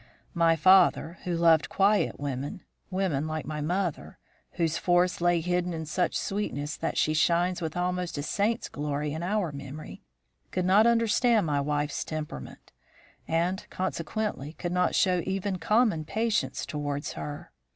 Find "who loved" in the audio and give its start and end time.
1.25-1.69